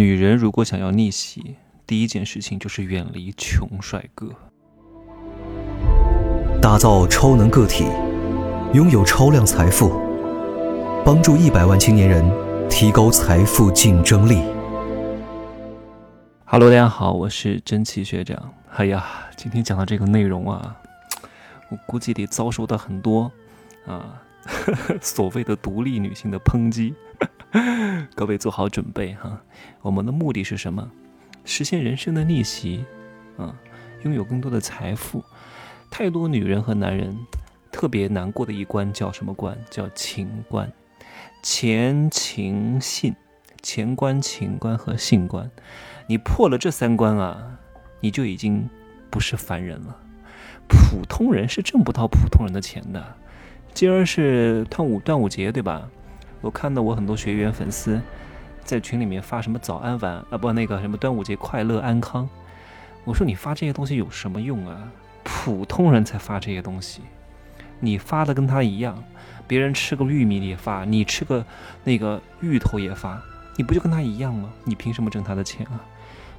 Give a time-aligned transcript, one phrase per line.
[0.00, 1.56] 女人如果想要逆袭，
[1.86, 4.30] 第一件事情就是远离穷帅哥。
[6.58, 7.84] 打造超能个体，
[8.72, 9.90] 拥有超量财富，
[11.04, 12.24] 帮助一百万青年人
[12.70, 14.42] 提高财富竞争力。
[16.46, 18.54] Hello，大家好，我是真奇学长。
[18.76, 19.04] 哎呀，
[19.36, 20.74] 今天讲的这个内容啊，
[21.68, 23.30] 我估计得遭受到很多
[23.86, 24.18] 啊
[25.02, 26.94] 所谓的独立女性的抨击。
[28.14, 29.42] 各位做好准备哈，
[29.82, 30.90] 我们的目的是什么？
[31.44, 32.84] 实现人生的逆袭，
[33.36, 33.54] 啊，
[34.02, 35.24] 拥有更多的财富。
[35.90, 37.18] 太多女人和男人
[37.72, 39.58] 特别难过的一关叫什么关？
[39.68, 40.70] 叫情关，
[41.42, 43.16] 钱、情、信，
[43.62, 45.50] 钱关、情关和性关。
[46.06, 47.58] 你破了这三关啊，
[48.00, 48.68] 你就已经
[49.10, 49.96] 不是凡人了。
[50.68, 53.16] 普通人是挣不到普通人的钱的。
[53.74, 55.88] 今儿是端午端午节，对吧？
[56.40, 58.00] 我看到我很多学员粉丝
[58.64, 62.28] 在群里面发什么早安晚啊不那个什么端午节快乐安康，
[63.04, 64.88] 我说你发这些东西有什么用啊？
[65.22, 67.02] 普通人才发这些东西，
[67.78, 69.02] 你发的跟他一样，
[69.46, 71.44] 别人吃个玉米也发，你吃个
[71.84, 73.20] 那个芋头也发，
[73.56, 74.50] 你不就跟他一样吗？
[74.64, 75.84] 你凭什么挣他的钱啊？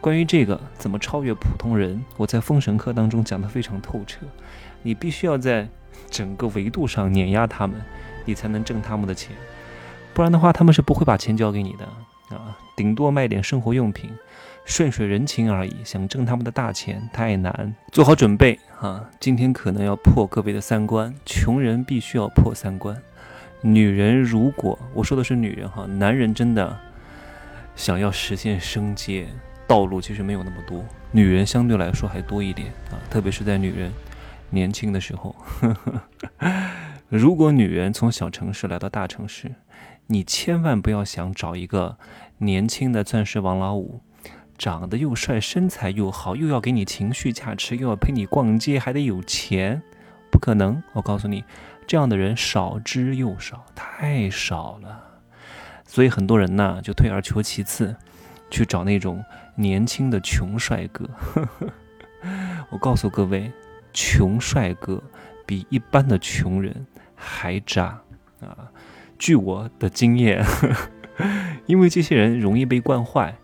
[0.00, 4.26] 关于这个怎么超越普通人，我在封神课当中讲的非常透彻，
[4.82, 5.66] 你必须要在
[6.10, 7.80] 整个维度上碾压他们，
[8.24, 9.34] 你才能挣他们的钱。
[10.16, 11.84] 不然的话，他们是不会把钱交给你的
[12.34, 14.10] 啊，顶多卖点生活用品，
[14.64, 15.76] 顺水人情而已。
[15.84, 19.10] 想挣他们的大钱太难，做好准备啊！
[19.20, 22.96] 今天可能要破各位的三观，穷人必须要破三观。
[23.60, 26.74] 女人如果我说的是女人哈，男人真的
[27.74, 29.26] 想要实现升阶，
[29.66, 33.92] 道路其实没有那么多，女人相对来说还多一点啊，特别是在女人
[34.48, 35.36] 年轻的时候。
[37.10, 39.52] 如果女人从小城市来到大城市，
[40.08, 41.98] 你千万不要想找一个
[42.38, 44.00] 年轻的钻石王老五，
[44.56, 49.82] 长得又帅，身材又好，又要给你情绪价值，又要陪你逛街，还得有钱，
[50.30, 50.82] 不可能！
[50.92, 51.44] 我告诉你，
[51.86, 55.02] 这样的人少之又少，太少了。
[55.84, 57.96] 所以很多人呢，就退而求其次，
[58.50, 59.24] 去找那种
[59.56, 61.08] 年轻的穷帅哥。
[62.70, 63.52] 我告诉各位，
[63.92, 65.02] 穷帅哥
[65.44, 68.00] 比一般的穷人还渣
[68.40, 68.70] 啊！
[69.18, 70.44] 据我的经验，
[71.66, 73.36] 因为这些人容易被惯坏，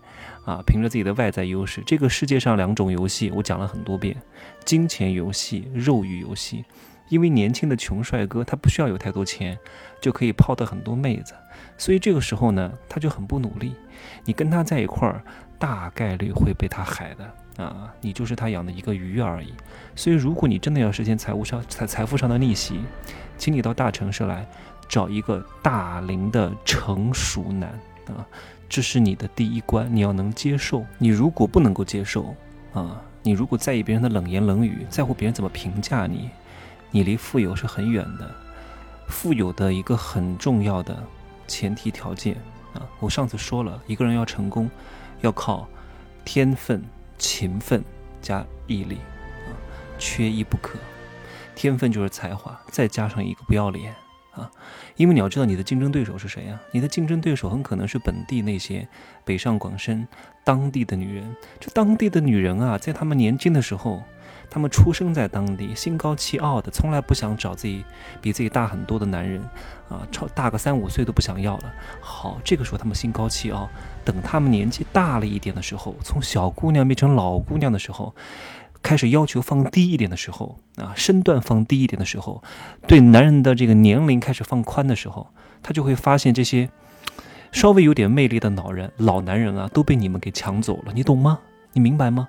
[0.44, 1.82] 啊，凭着自己的外在优势。
[1.86, 4.16] 这个世界上两种游戏，我讲了很多遍：
[4.64, 6.64] 金钱游戏、肉欲游戏。
[7.08, 9.58] 因为年轻的穷帅哥他不需要有太多钱，
[10.00, 11.34] 就可以泡到很多妹子，
[11.76, 13.74] 所以这个时候呢，他就很不努力。
[14.24, 15.22] 你跟他在一块儿，
[15.58, 17.92] 大概率会被他害的啊！
[18.00, 19.52] 你就是他养的一个鱼而已。
[19.94, 22.80] 所以，如果你真的要实现财务上财财富上的逆袭，
[23.36, 24.46] 请你到大城市来。
[24.88, 27.69] 找一个大龄的成熟男
[28.09, 28.26] 啊，
[28.69, 30.84] 这是你的第一关，你要能接受。
[30.98, 32.34] 你如果不能够接受
[32.72, 36.31] 啊，你如果在意别人的冷言冷语，在乎别人怎么评价你，
[36.91, 38.31] 你离富有是很远的。
[39.09, 41.03] 富有的一个很重要的
[41.47, 42.34] 前提条件
[42.75, 44.70] 啊，我上次说了，一个人要成功，
[45.20, 45.69] 要靠
[46.25, 46.82] 天分、
[47.19, 47.84] 勤奋
[48.20, 48.97] 加毅力
[49.47, 49.53] 啊，
[49.99, 50.78] 缺一不可。
[51.54, 53.94] 天分就是才华，再加上一个不要脸。
[54.32, 54.50] 啊，
[54.97, 56.59] 因为你要知道你的竞争对手是谁啊？
[56.70, 58.88] 你的竞争对手很可能是本地那些
[59.25, 60.09] 北上广深
[60.43, 61.37] 当地的女人。
[61.60, 64.03] 这当地的女人啊，在她们年轻的时候，
[64.48, 67.84] 她们出生在当地，心高气傲的，从来不想找自己
[68.22, 69.43] 比自己大很多的男人，
[69.91, 71.75] 啊，超大个三五岁都不想要了。
[72.00, 73.69] 好，这个时候她们心高气傲，
[74.03, 78.14] 等她们年纪大了一点的时候，从小姑娘变成老姑娘的时候。
[78.82, 82.43] 开始要求放低一点的时候啊，身段放低一点的时候，
[82.87, 85.28] 对男人的这个年龄开始放宽的时候，
[85.62, 86.69] 他就会发现这些
[87.53, 90.93] 稍微有点魅力的老人、老男人啊，都被你们给抢走了。
[90.94, 91.38] 你懂吗？
[91.72, 92.28] 你明白吗？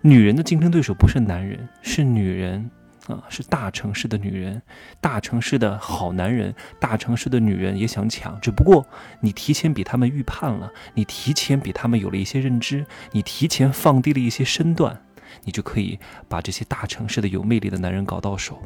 [0.00, 2.70] 女人的竞争对手不是男人，是女人
[3.08, 4.62] 啊，是大城市的女人，
[5.00, 8.86] 大城市的好男人，大城市的女人也想抢，只不过
[9.20, 15.00] 你提前比他们预判了，你提前比他们有了一些认知，你提前放低了一些身段。
[15.44, 15.98] 你就可以
[16.28, 18.62] 把这些大城市的有魅力的男人搞到手。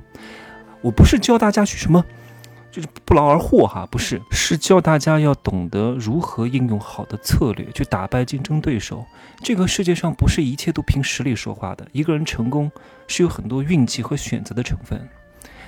[0.83, 2.05] 我不是教大家去什么，
[2.71, 9.05] 就是不劳而获哈，不是，是教大家要懂得如何应用好的策略去打败竞争对手。
[9.43, 12.71] 这个世界上不是一切都凭实力说话的，一个人成功
[13.07, 15.09] 是有很多运气和选择的成分。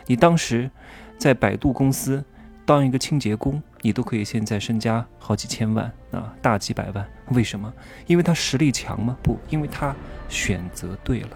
[0.07, 0.71] 你当时
[1.19, 2.25] 在百度公司
[2.69, 7.09] 当一个清洁工，你都可以现在身家好几千万啊，大几百万。
[7.31, 7.73] 为什么？
[8.07, 9.17] 因为他实力强吗？
[9.23, 9.97] 不，因为他。
[10.29, 11.31] 选择对了，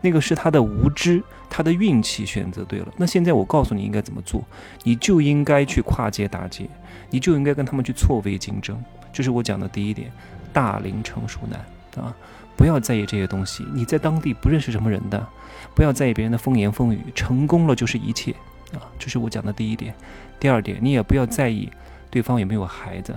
[0.00, 2.88] 那个是他的无知，他的运气选择对了。
[2.96, 4.42] 那现在我告诉你应该怎么做，
[4.82, 6.68] 你就应该去跨界打劫，
[7.08, 8.76] 你就应该跟他们去错位竞争。
[9.12, 10.10] 这是我讲的第一点，
[10.52, 12.12] 大龄成熟男啊，
[12.56, 13.64] 不要在意这些东西。
[13.72, 15.24] 你在当地不认识什么人的，
[15.72, 18.34] 不要在意别人的风言风语，成功了就是一切
[18.72, 19.94] 啊，这是我讲的第一点。
[20.38, 21.70] 第二点，你也不要在意
[22.10, 23.14] 对方有没有孩子，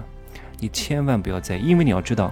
[0.60, 2.32] 你千万不要在意，因为你要知道，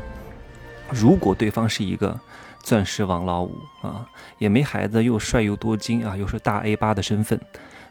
[0.89, 2.17] 如果对方是一个
[2.63, 7.39] 钻石王老五啊，也没孩子，又帅又多金啊，又是大 A 八的身份。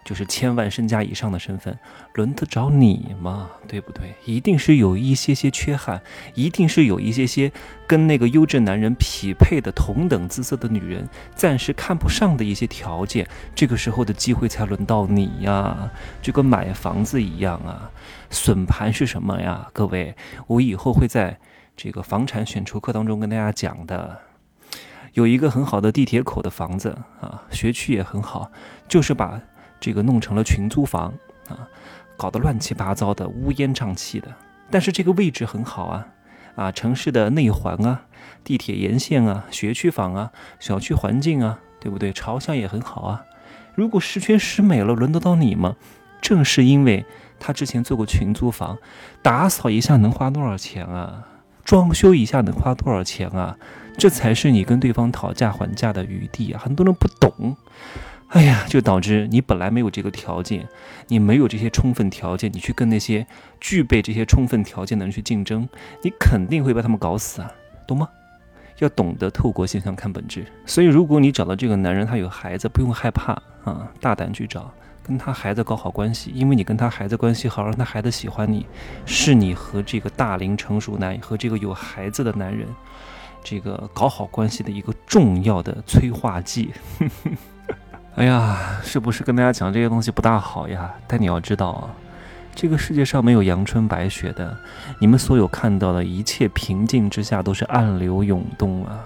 [0.07, 1.77] 就是千万身家以上的身份，
[2.15, 3.51] 轮得着你吗？
[3.67, 4.15] 对不对？
[4.25, 6.01] 一定是有一些些缺憾，
[6.35, 7.51] 一定是有一些些
[7.89, 15.91] 跟那个优质男人匹配的同等姿色的女人暂时看不上的一些条件，这个时候的机会才轮到你呀，
[16.23, 17.91] 就跟买房子一样啊。
[18.31, 19.67] 损盘是什么呀？
[19.73, 20.15] 各位，
[20.47, 21.37] 我以后会在
[21.77, 24.21] 这个房产选筹课当中跟大家讲的。
[25.15, 28.53] 有一个很好的地铁口的房子啊，学区也很好，
[28.87, 29.41] 就是把。
[29.81, 31.13] 这个弄成了群租房
[31.49, 31.69] 啊，
[32.17, 34.29] 搞得乱七八糟的，乌烟瘴气的。
[34.71, 36.09] 但是这个位置很好啊，
[36.57, 38.03] 啊，城市的内环啊，
[38.43, 42.13] 地铁沿线啊，学区房啊，小区环境啊，对不对？
[42.13, 43.25] 朝向也很好啊。
[43.75, 45.77] 如果十全十美了，轮得到你吗？
[46.21, 47.05] 正是因为
[47.39, 48.79] 他之前做过群租房，
[49.23, 51.29] 打扫一下能花多少钱啊？
[51.63, 53.57] 装修一下能花多少钱啊？
[53.99, 56.61] 这才是你跟对方讨价还价的余地啊！
[56.63, 57.57] 很多人不懂。
[58.31, 60.67] 哎呀，就导致你本来没有这个条件，
[61.07, 63.25] 你没有这些充分条件，你去跟那些
[63.61, 65.69] 具备这些充分条件的人去竞争，
[66.03, 67.51] 你肯定会把他们搞死啊，
[67.87, 68.09] 懂吗？
[68.79, 70.45] 要懂得透过现象看本质。
[70.67, 73.33] 所以，如果你找到这个男人，他有孩子，不用害怕
[73.65, 74.71] 啊，大胆去找，
[75.03, 78.67] 跟他孩子搞好关系，因为你跟他孩子关系好，让他孩子喜欢你，
[79.07, 82.67] 是你和这个大龄成熟男和这个有孩子的男人，
[83.43, 86.71] 这个搞好关系的一个重要的催化剂。
[88.17, 90.91] 哎呀，是不是跟大家讲这些东西不大好呀？
[91.07, 91.95] 但你要知道啊，
[92.55, 94.57] 这个世界上没有阳春白雪的，
[94.99, 99.05] 你们所有看到的一切平静之下都是暗流涌动啊！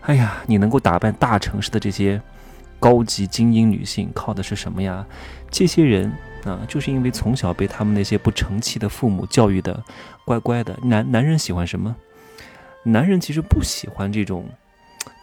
[0.00, 2.18] 哎呀，你能够打败大城市的这些
[2.80, 5.04] 高级精英女性，靠的是什么呀？
[5.50, 6.10] 这些人
[6.46, 9.84] 啊，就是因为从小被他们那些不成器的父母教育的
[10.24, 10.74] 乖乖的。
[10.82, 11.94] 男男人喜欢什么？
[12.84, 14.48] 男人其实不喜欢这种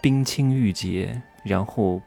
[0.03, 1.99] 冰清玉洁，然后。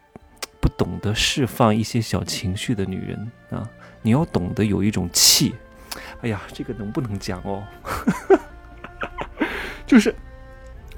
[0.65, 3.69] 不懂得释放一些小情绪的女人啊，
[4.01, 5.55] 你要懂得有一种气。
[6.23, 7.63] 哎呀，这个能不能讲哦？
[9.87, 10.15] 就是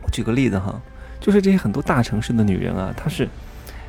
[0.05, 0.81] 我举个例子哈，
[1.19, 3.29] 就是这些很多大城市的女人啊，她是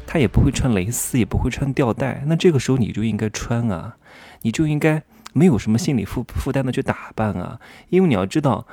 [0.07, 3.97] 她也不会穿蕾丝，也不会穿吊带，那这个时候你就应该穿啊，
[4.41, 5.03] 你就应该
[5.33, 7.59] 没有什么心理负负担的去打扮啊，
[7.89, 8.65] 因为你要知道，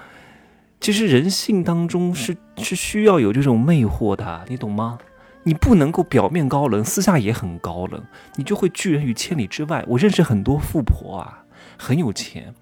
[0.81, 4.99] 其实人性当中是是需要有这种魅惑的，你懂吗？
[5.45, 8.03] 你不能够表面高冷，私下也很高冷，
[8.37, 9.85] 你就会拒人于千里之外。
[9.89, 11.45] 我认识很多富婆啊，
[11.79, 12.55] 很有钱，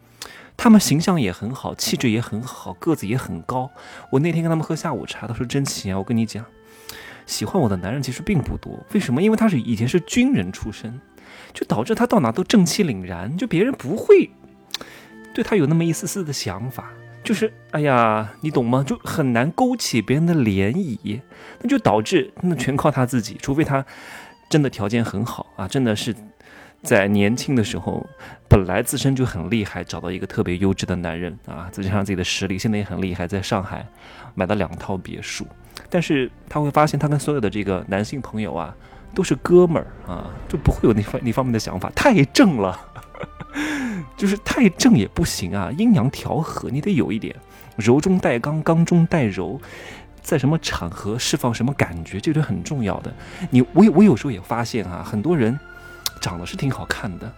[0.56, 3.70] 他们形象也很好，气质也很好，个子也很高。
[4.10, 6.44] 我那天跟他们喝下午茶，他说：“真奇啊，我跟你讲，
[7.24, 8.84] 喜欢我的男人其实并不多。
[8.92, 9.22] 为什么？
[9.22, 11.00] 因为他是以前是军人出身，
[11.52, 14.30] 就导致他到哪都正气凛然，就别人不会
[15.32, 16.90] 对他有那么一丝丝的想法。”
[17.24, 18.84] 就是，哎呀，你懂吗？
[18.86, 21.20] 就很难勾起别人的涟漪，
[21.60, 23.84] 那就导致那全靠他自己，除非他
[24.48, 26.14] 真的条件很好啊，真的是
[26.82, 28.04] 在年轻的时候
[28.48, 33.86] 本来自身就很厉害，找到一个特别优质的男人啊，再加上自己的实力，现在也很厉害，在上海
[34.34, 35.46] 买了两套别墅，
[35.88, 38.74] 但是他会发现他跟所有的这个男性朋友啊
[39.14, 42.78] 都是哥们儿啊，就不会有那方那方面的想法，太正了。
[44.16, 47.34] 就是太正也不行啊，阴阳调和，你得有一点
[47.76, 49.60] 柔中带刚，刚中带柔，
[50.20, 53.12] 在什么场合释放什么感觉，这都很重要的。
[53.50, 55.58] 你我我有时候也发现啊，很多人
[56.20, 57.32] 长得是挺好看的，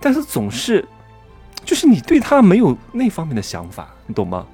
[0.00, 0.86] 但是总是
[1.64, 4.46] 就是你对他没有那方面的想法，你懂吗？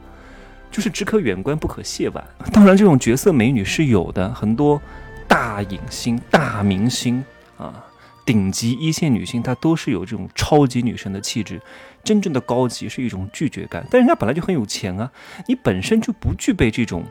[0.70, 2.24] 就是只可远观不可亵玩。
[2.50, 4.80] 当然，这种绝色美女是有的，很多
[5.28, 7.22] 大影星、大明星
[7.58, 7.84] 啊。
[8.24, 11.60] 顶级一线女性，她都是有这种超级女神的气质。
[12.04, 15.12] 真正的高级是一种拒绝感，但人家本来就很有钱啊，
[15.46, 17.04] 你本身就不具备这种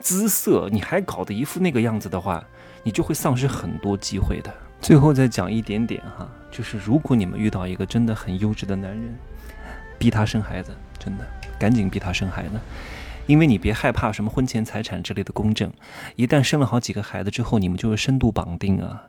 [0.00, 2.44] 姿色，你还搞得一副那个样子的话，
[2.82, 4.52] 你就会丧失很多机会的。
[4.80, 9.16] 最后再讲一点点哈，就是如果你们遇到一个真的很优质的男人，
[9.96, 11.24] 逼他生孩子，真的
[11.56, 12.50] 赶紧逼他生孩子。
[13.26, 15.72] 因为你别害怕什么婚前财产之类的公证，
[16.14, 19.04] 一旦生了好几个孩子之后，你们就是深度绑定啊，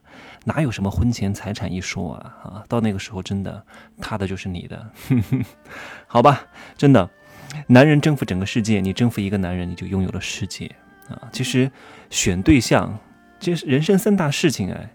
[0.45, 2.63] 哪有什么婚前财产一说啊啊！
[2.67, 3.63] 到那个时候，真的
[4.01, 4.89] 他的就是你的，
[6.07, 6.45] 好吧？
[6.75, 7.09] 真的，
[7.67, 10.65] 男人征服整个世界，你征服一个男人，你就拥有了世界
[11.09, 11.29] 啊！
[11.31, 11.71] 其实
[12.09, 12.97] 选对象，
[13.39, 14.89] 其实人生三大事情哎，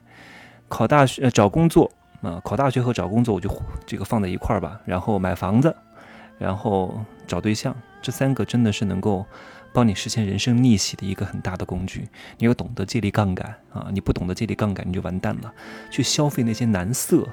[0.68, 1.90] 考大学、找工作
[2.22, 3.48] 啊，考大学和找工作我就
[3.86, 5.74] 这个放在一块儿吧，然后买房子，
[6.38, 7.72] 然后找对象。
[8.02, 9.24] 这三个真的是能够
[9.72, 12.08] 帮你实现人生逆袭的一个很大的工具。
[12.36, 13.88] 你要懂得借力杠杆啊！
[13.92, 15.52] 你不懂得借力杠杆，你就完蛋了。
[15.90, 17.26] 去消费那些男色，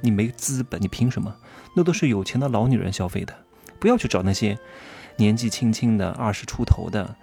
[0.00, 1.36] 你没资本，你凭什么？
[1.76, 3.34] 那都是有钱的老女人消费的。
[3.78, 4.58] 不要去找那些
[5.16, 7.14] 年纪轻轻的、二十出头的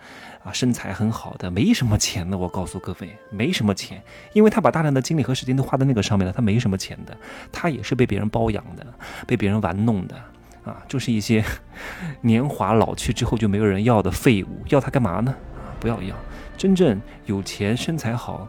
[0.43, 2.37] 啊，身材很好的，没什么钱的。
[2.37, 4.01] 我告诉各位，没什么钱，
[4.31, 7.17] 因为他把大量的精力和时间都花在那个上面了，他没什么钱的，
[7.51, 8.85] 他也是被别人包养的，
[9.27, 10.15] 被别人玩弄的。
[10.65, 11.43] 啊，就是一些
[12.22, 15.31] 年华老去之后就没有人要的废物，要它干嘛呢？
[15.55, 16.15] 啊，不要要，
[16.57, 18.48] 真正有钱、身材好，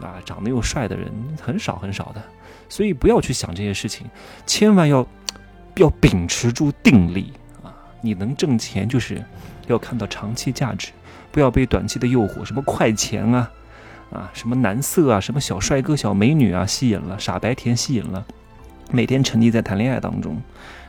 [0.00, 1.10] 啊，长得又帅的人
[1.42, 2.22] 很少很少的，
[2.68, 4.06] 所以不要去想这些事情，
[4.46, 5.04] 千万要
[5.76, 7.32] 要秉持住定力
[7.64, 7.74] 啊！
[8.00, 9.20] 你能挣钱，就是
[9.66, 10.90] 要看到长期价值，
[11.32, 13.50] 不要被短期的诱惑，什么快钱啊，
[14.12, 18.24] 啊，什么男色啊，什么小帅哥、小美女啊吸引了，傻白甜吸引了，
[18.92, 20.40] 每天沉溺在谈恋爱当中。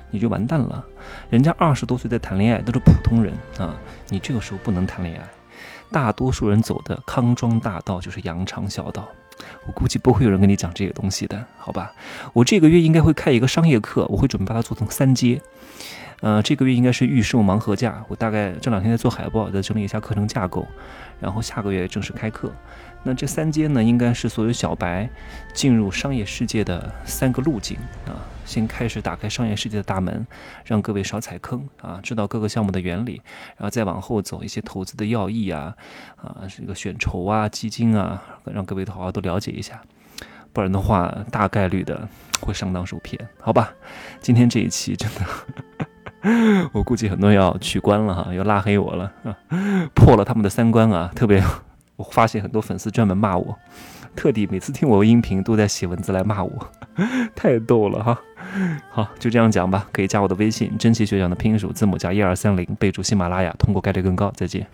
[0.09, 0.83] 你就完蛋了，
[1.29, 3.75] 人家二十多岁在谈恋爱都是普通人啊，
[4.09, 5.27] 你这个时候不能谈恋爱。
[5.91, 9.07] 大多数人走的康庄大道就是羊肠小道，
[9.65, 11.93] 我估计不会有人跟你讲这个东西的，好吧？
[12.33, 15.41] 我这个月应该会开一个商业课，我会准备把它做成三阶。
[16.21, 20.67] 呃，这个月应该是预售盲盒价，我大概这两天在做海报，在整理一下课程架构，
[21.19, 22.51] 然后下个月正式开课。
[23.03, 25.07] 那这三阶呢，应该是所有小白
[25.53, 28.17] 进入商业世界的三个路径啊。
[28.43, 30.25] 先开始打开商业世界的大门，
[30.65, 33.21] 让各位少踩坑啊，知道各个项目的原理，
[33.57, 35.75] 然后再往后走一些投资的要义啊，
[36.15, 39.81] 啊，这个选筹啊、基金啊，让各位好好都了解一下。
[40.53, 42.07] 不然的话，大概率的
[42.39, 43.73] 会上当受骗，好吧？
[44.21, 45.76] 今天这一期真的，
[46.73, 49.11] 我估计很多要取关了哈，要拉黑我了，
[49.95, 51.43] 破了他们的三观啊，特别。
[51.97, 53.57] 我发现很多粉丝专门骂我，
[54.15, 56.51] 特地每次听我音频都在写文字来骂我，
[57.35, 58.15] 太逗了哈。
[58.91, 64.31] 好，就这样讲吧，可以加我的微信，真奇学长的拼音首字母加一二三零，备注喜马拉雅，通过概率更高。
[64.35, 64.67] 再见。